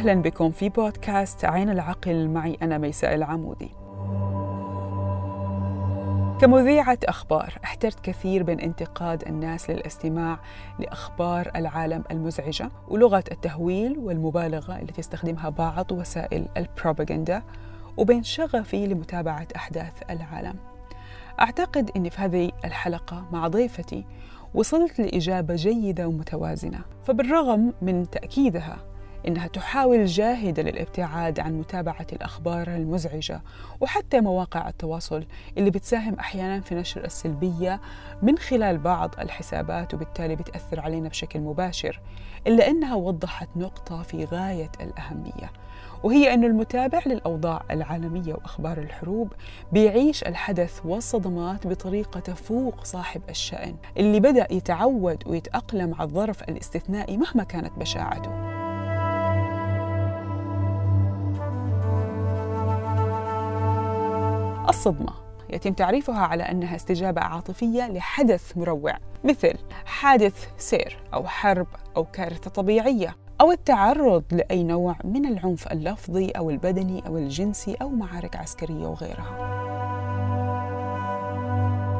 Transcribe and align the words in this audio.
أهلا 0.00 0.14
بكم 0.14 0.50
في 0.50 0.68
بودكاست 0.68 1.44
عين 1.44 1.70
العقل 1.70 2.28
معي 2.28 2.58
أنا 2.62 2.78
ميساء 2.78 3.14
العمودي. 3.14 3.70
كمذيعة 6.40 6.98
أخبار 7.04 7.58
احترت 7.64 8.00
كثير 8.00 8.44
من 8.44 8.60
انتقاد 8.60 9.28
الناس 9.28 9.70
للاستماع 9.70 10.38
لأخبار 10.78 11.50
العالم 11.56 12.04
المزعجة 12.10 12.70
ولغة 12.88 13.24
التهويل 13.32 13.98
والمبالغة 13.98 14.78
اللي 14.78 14.92
تستخدمها 14.92 15.48
بعض 15.48 15.92
وسائل 15.92 16.48
البروباغندا 16.56 17.42
وبين 17.96 18.22
شغفي 18.22 18.86
لمتابعة 18.86 19.48
أحداث 19.56 19.92
العالم. 20.10 20.54
أعتقد 21.40 21.90
أني 21.96 22.10
في 22.10 22.20
هذه 22.20 22.50
الحلقة 22.64 23.24
مع 23.32 23.48
ضيفتي 23.48 24.04
وصلت 24.54 25.00
لإجابة 25.00 25.54
جيدة 25.54 26.08
ومتوازنة 26.08 26.80
فبالرغم 27.04 27.72
من 27.82 28.10
تأكيدها 28.10 28.90
إنها 29.28 29.46
تحاول 29.46 30.06
جاهدة 30.06 30.62
للابتعاد 30.62 31.40
عن 31.40 31.58
متابعة 31.58 32.06
الأخبار 32.12 32.68
المزعجة 32.68 33.42
وحتى 33.80 34.20
مواقع 34.20 34.68
التواصل 34.68 35.26
اللي 35.58 35.70
بتساهم 35.70 36.14
أحيانا 36.14 36.60
في 36.60 36.74
نشر 36.74 37.04
السلبية 37.04 37.80
من 38.22 38.38
خلال 38.38 38.78
بعض 38.78 39.14
الحسابات 39.18 39.94
وبالتالي 39.94 40.36
بتأثر 40.36 40.80
علينا 40.80 41.08
بشكل 41.08 41.40
مباشر 41.40 42.00
إلا 42.46 42.68
أنها 42.68 42.94
وضحت 42.94 43.48
نقطة 43.56 44.02
في 44.02 44.24
غاية 44.24 44.70
الأهمية 44.80 45.52
وهي 46.02 46.34
أن 46.34 46.44
المتابع 46.44 47.00
للأوضاع 47.06 47.62
العالمية 47.70 48.34
وأخبار 48.34 48.78
الحروب 48.78 49.32
بيعيش 49.72 50.22
الحدث 50.22 50.80
والصدمات 50.84 51.66
بطريقة 51.66 52.20
تفوق 52.20 52.84
صاحب 52.84 53.22
الشأن 53.28 53.76
اللي 53.96 54.20
بدأ 54.20 54.46
يتعود 54.52 55.22
ويتأقلم 55.26 55.94
على 55.94 56.08
الظرف 56.08 56.42
الاستثنائي 56.42 57.16
مهما 57.16 57.44
كانت 57.44 57.72
بشاعته. 57.78 58.59
الصدمة 64.70 65.12
يتم 65.52 65.72
تعريفها 65.72 66.20
على 66.20 66.42
أنها 66.42 66.76
استجابة 66.76 67.20
عاطفية 67.20 67.88
لحدث 67.88 68.56
مروع 68.56 68.94
مثل 69.24 69.54
حادث 69.84 70.48
سير 70.58 70.98
أو 71.14 71.26
حرب 71.26 71.66
أو 71.96 72.04
كارثة 72.04 72.50
طبيعية 72.50 73.16
أو 73.40 73.52
التعرض 73.52 74.24
لأي 74.32 74.62
نوع 74.64 74.96
من 75.04 75.26
العنف 75.26 75.72
اللفظي 75.72 76.30
أو 76.30 76.50
البدني 76.50 77.06
أو 77.06 77.18
الجنسي 77.18 77.74
أو 77.82 77.88
معارك 77.88 78.36
عسكرية 78.36 78.86
وغيرها. 78.86 79.59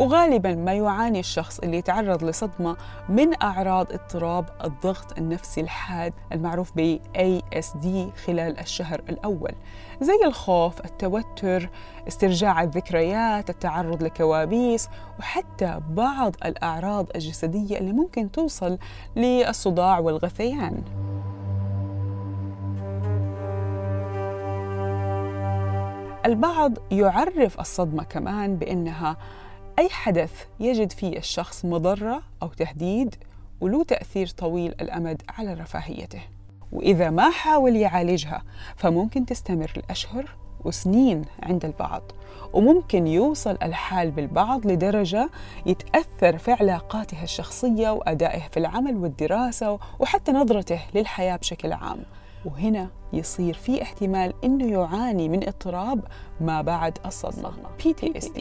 وغالبا 0.00 0.54
ما 0.54 0.74
يعاني 0.74 1.20
الشخص 1.20 1.58
اللي 1.58 1.76
يتعرض 1.76 2.24
لصدمة 2.24 2.76
من 3.08 3.42
أعراض 3.42 3.92
اضطراب 3.92 4.44
الضغط 4.64 5.18
النفسي 5.18 5.60
الحاد 5.60 6.12
المعروف 6.32 6.72
ب 6.76 6.98
ASD 7.16 7.86
خلال 8.26 8.58
الشهر 8.58 9.00
الأول 9.08 9.52
زي 10.00 10.18
الخوف، 10.24 10.80
التوتر، 10.84 11.70
استرجاع 12.08 12.62
الذكريات، 12.62 13.50
التعرض 13.50 14.02
لكوابيس 14.02 14.88
وحتى 15.18 15.80
بعض 15.90 16.34
الأعراض 16.44 17.06
الجسدية 17.14 17.78
اللي 17.78 17.92
ممكن 17.92 18.30
توصل 18.30 18.78
للصداع 19.16 19.98
والغثيان. 19.98 20.82
البعض 26.26 26.72
يعرف 26.90 27.60
الصدمة 27.60 28.04
كمان 28.04 28.56
بأنها 28.56 29.16
أي 29.78 29.88
حدث 29.88 30.44
يجد 30.60 30.92
فيه 30.92 31.18
الشخص 31.18 31.64
مضرة 31.64 32.22
أو 32.42 32.48
تهديد 32.48 33.14
وله 33.60 33.84
تأثير 33.84 34.28
طويل 34.28 34.74
الأمد 34.80 35.22
على 35.28 35.54
رفاهيته. 35.54 36.22
وإذا 36.72 37.10
ما 37.10 37.30
حاول 37.30 37.76
يعالجها 37.76 38.42
فممكن 38.76 39.26
تستمر 39.26 39.72
لأشهر 39.76 40.36
وسنين 40.64 41.24
عند 41.42 41.64
البعض 41.64 42.02
وممكن 42.52 43.06
يوصل 43.06 43.58
الحال 43.62 44.10
بالبعض 44.10 44.66
لدرجة 44.66 45.30
يتأثر 45.66 46.38
في 46.38 46.52
علاقاته 46.52 47.22
الشخصية 47.22 47.90
وأدائه 47.90 48.48
في 48.48 48.56
العمل 48.56 48.96
والدراسة 48.96 49.78
وحتى 49.98 50.32
نظرته 50.32 50.80
للحياة 50.94 51.36
بشكل 51.36 51.72
عام. 51.72 51.98
وهنا 52.44 52.88
يصير 53.12 53.54
في 53.54 53.82
احتمال 53.82 54.32
إنه 54.44 54.66
يعاني 54.66 55.28
من 55.28 55.48
اضطراب 55.48 56.00
ما 56.40 56.62
بعد 56.62 56.98
الصدمة 57.06 57.52
PTSD 57.78 58.40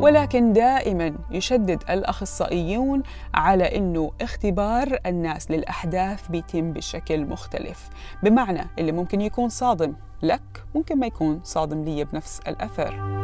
ولكن 0.00 0.52
دائما 0.52 1.14
يشدد 1.30 1.82
الأخصائيون 1.90 3.02
على 3.34 3.76
إنه 3.76 4.12
اختبار 4.20 4.98
الناس 5.06 5.50
للأحداث 5.50 6.28
بيتم 6.28 6.72
بشكل 6.72 7.26
مختلف. 7.26 7.88
بمعنى 8.22 8.64
اللي 8.78 8.92
ممكن 8.92 9.20
يكون 9.20 9.48
صادم 9.48 9.94
لك 10.22 10.64
ممكن 10.74 10.98
ما 10.98 11.06
يكون 11.06 11.40
صادم 11.44 11.84
لي 11.84 12.04
بنفس 12.04 12.40
الأثر. 12.48 13.16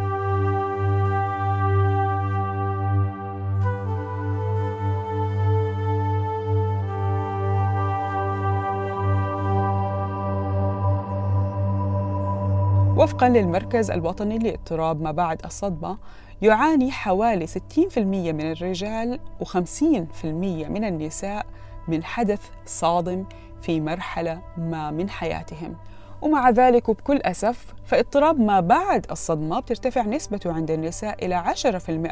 وفقا 12.96 13.28
للمركز 13.28 13.90
الوطني 13.90 14.38
لاضطراب 14.38 15.02
ما 15.02 15.10
بعد 15.10 15.44
الصدمة 15.44 15.98
يعاني 16.42 16.90
حوالي 16.90 17.46
60% 17.46 17.98
من 17.98 18.52
الرجال 18.52 19.20
و50% 19.44 20.24
من 20.24 20.84
النساء 20.84 21.46
من 21.88 22.04
حدث 22.04 22.40
صادم 22.66 23.24
في 23.62 23.80
مرحلة 23.80 24.42
ما 24.56 24.90
من 24.90 25.10
حياتهم. 25.10 25.76
ومع 26.22 26.50
ذلك 26.50 26.88
وبكل 26.88 27.16
أسف 27.16 27.74
فاضطراب 27.84 28.40
ما 28.40 28.60
بعد 28.60 29.06
الصدمة 29.10 29.60
بترتفع 29.60 30.02
نسبته 30.02 30.52
عند 30.52 30.70
النساء 30.70 31.26
إلى 31.26 31.44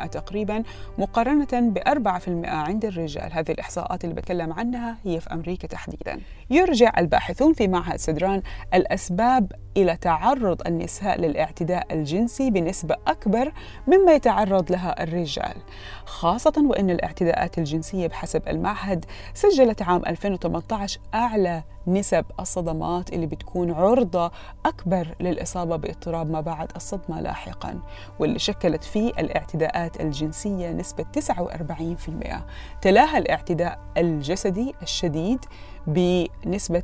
10% 0.05 0.09
تقريبا 0.09 0.63
مقارنة 0.99 1.47
ب 1.53 1.79
4% 1.79 2.49
عند 2.49 2.85
الرجال. 2.85 3.33
هذه 3.33 3.51
الإحصاءات 3.53 4.05
اللي 4.05 4.15
بتكلم 4.15 4.53
عنها 4.53 4.97
هي 5.05 5.21
في 5.21 5.33
أمريكا 5.33 5.69
تحديدا. 5.69 6.21
يرجع 6.51 6.93
الباحثون 6.99 7.53
في 7.53 7.69
معهد 7.69 7.97
سدران 7.97 8.43
الأسباب 8.75 9.53
إلى 9.77 9.97
تعرض 9.97 10.67
النساء 10.67 11.21
للاعتداء 11.21 11.95
الجنسي 11.95 12.51
بنسبة 12.51 12.97
أكبر 13.07 13.53
مما 13.87 14.13
يتعرض 14.13 14.73
لها 14.73 15.03
الرجال 15.03 15.55
خاصة 16.05 16.53
وأن 16.57 16.91
الاعتداءات 16.91 17.59
الجنسية 17.59 18.07
بحسب 18.07 18.49
المعهد 18.49 19.05
سجلت 19.35 19.83
عام 19.83 20.03
2018 20.07 21.01
أعلى 21.15 21.63
نسب 21.87 22.25
الصدمات 22.41 23.13
اللي 23.13 23.27
بتكون 23.27 23.71
عرضة 23.71 24.33
أكبر 24.67 25.15
للإصابة 25.21 25.70
باضطراب 25.77 26.31
ما 26.31 26.41
بعد 26.41 26.73
الصدمة 26.77 27.21
لاحقا 27.21 27.81
واللي 28.19 28.39
شكلت 28.39 28.85
فيه 28.85 29.11
الاعتداءات 29.11 30.01
الجنسية 30.01 30.73
نسبة 30.73 31.05
49% 31.19 32.37
تلاها 32.83 33.19
الاعتداء 33.19 33.79
الجسدي 33.97 34.75
الشديد 34.83 35.45
بنسبة 35.87 36.83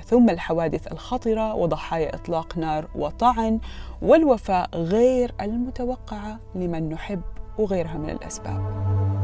ثم 0.04 0.30
الحوادث 0.30 0.92
الخطرة 0.92 1.54
وضحايا 1.54 2.14
إطلاق 2.14 2.58
نار 2.58 2.88
وطعن 2.94 3.60
والوفاة 4.02 4.68
غير 4.74 5.34
المتوقعة 5.40 6.38
لمن 6.54 6.88
نحب 6.88 7.20
وغيرها 7.58 7.98
من 7.98 8.10
الأسباب. 8.10 9.17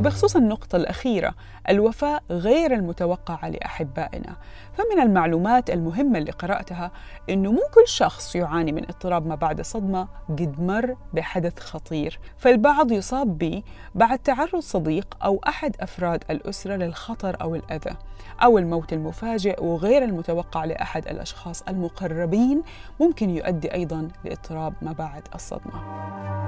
وبخصوص 0.00 0.36
النقطة 0.36 0.76
الأخيرة 0.76 1.34
الوفاة 1.68 2.20
غير 2.30 2.74
المتوقعة 2.74 3.48
لأحبائنا. 3.48 4.36
فمن 4.72 5.02
المعلومات 5.02 5.70
المهمة 5.70 6.18
اللي 6.18 6.30
قرأتها 6.30 6.90
أنه 7.30 7.52
مو 7.52 7.60
كل 7.74 7.88
شخص 7.88 8.36
يعاني 8.36 8.72
من 8.72 8.82
اضطراب 8.82 9.26
ما 9.26 9.34
بعد 9.34 9.60
صدمة 9.60 10.08
قد 10.28 10.60
مر 10.60 10.96
بحدث 11.12 11.58
خطير. 11.58 12.20
فالبعض 12.38 12.92
يصاب 12.92 13.38
به 13.38 13.62
بعد 13.94 14.18
تعرض 14.18 14.60
صديق 14.60 15.16
أو 15.24 15.40
أحد 15.48 15.76
أفراد 15.80 16.24
الأسرة 16.30 16.76
للخطر 16.76 17.36
أو 17.40 17.54
الأذى 17.54 17.96
أو 18.42 18.58
الموت 18.58 18.92
المفاجئ 18.92 19.64
وغير 19.64 20.04
المتوقع 20.04 20.64
لأحد 20.64 21.08
الأشخاص 21.08 21.62
المقربين 21.62 22.62
ممكن 23.00 23.30
يؤدي 23.30 23.74
أيضا 23.74 24.08
لإضطراب 24.24 24.74
ما 24.82 24.92
بعد 24.92 25.22
الصدمة. 25.34 26.39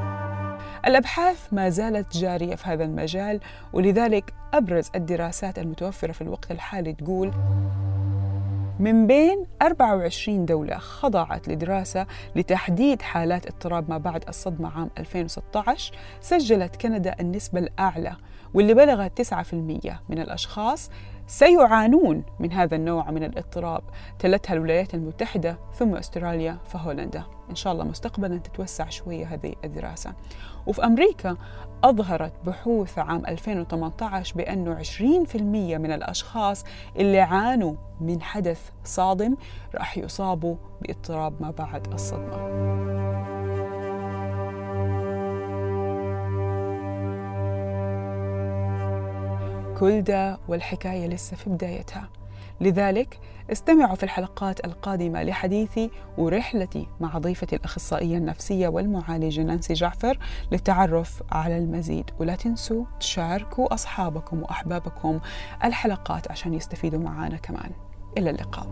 الأبحاث 0.86 1.52
ما 1.52 1.68
زالت 1.68 2.16
جارية 2.16 2.54
في 2.54 2.68
هذا 2.68 2.84
المجال 2.84 3.40
ولذلك 3.72 4.34
أبرز 4.54 4.90
الدراسات 4.94 5.58
المتوفرة 5.58 6.12
في 6.12 6.22
الوقت 6.22 6.50
الحالي 6.50 6.92
تقول 6.92 7.32
من 8.80 9.06
بين 9.06 9.46
24 9.62 10.46
دولة 10.46 10.78
خضعت 10.78 11.48
لدراسة 11.48 12.06
لتحديد 12.36 13.02
حالات 13.02 13.46
اضطراب 13.46 13.90
ما 13.90 13.98
بعد 13.98 14.24
الصدمة 14.28 14.78
عام 14.78 14.90
2016 14.98 15.94
سجلت 16.20 16.76
كندا 16.76 17.16
النسبة 17.20 17.58
الأعلى 17.58 18.16
واللي 18.54 18.74
بلغت 18.74 19.22
9% 19.22 19.54
من 20.08 20.18
الأشخاص 20.18 20.90
سيعانون 21.26 22.24
من 22.38 22.52
هذا 22.52 22.76
النوع 22.76 23.10
من 23.10 23.24
الاضطراب 23.24 23.82
تلتها 24.18 24.54
الولايات 24.54 24.94
المتحدة 24.94 25.58
ثم 25.74 25.94
أستراليا 25.94 26.58
فهولندا. 26.64 27.24
إن 27.50 27.54
شاء 27.54 27.72
الله 27.72 27.84
مستقبلا 27.84 28.38
تتوسع 28.38 28.88
شوية 28.88 29.26
هذه 29.26 29.54
الدراسة. 29.64 30.12
وفي 30.66 30.84
أمريكا 30.84 31.36
أظهرت 31.84 32.32
بحوث 32.46 32.98
عام 32.98 33.26
2018 33.26 34.36
بأنه 34.36 34.74
20% 34.74 35.78
من 35.78 35.92
الأشخاص 35.92 36.64
اللي 36.96 37.20
عانوا 37.20 37.74
من 38.00 38.22
حدث 38.22 38.70
صادم 38.84 39.36
راح 39.74 39.98
يصابوا 39.98 40.56
باضطراب 40.80 41.42
ما 41.42 41.50
بعد 41.50 41.92
الصدمة. 41.92 42.91
كل 49.80 50.02
ده 50.02 50.38
والحكاية 50.48 51.06
لسه 51.06 51.36
في 51.36 51.50
بدايتها. 51.50 52.08
لذلك 52.60 53.18
استمعوا 53.52 53.94
في 53.94 54.02
الحلقات 54.02 54.64
القادمة 54.64 55.22
لحديثي 55.22 55.90
ورحلتي 56.18 56.86
مع 57.00 57.18
ضيفتي 57.18 57.56
الأخصائية 57.56 58.16
النفسية 58.16 58.68
والمعالجة 58.68 59.40
نانسي 59.40 59.74
جعفر 59.74 60.18
للتعرف 60.52 61.22
على 61.32 61.58
المزيد. 61.58 62.10
ولا 62.18 62.36
تنسوا 62.36 62.84
تشاركوا 63.00 63.74
أصحابكم 63.74 64.42
وأحبابكم 64.42 65.20
الحلقات 65.64 66.30
عشان 66.30 66.54
يستفيدوا 66.54 67.00
معنا 67.00 67.36
كمان. 67.36 67.70
إلى 68.18 68.30
اللقاء. 68.30 68.66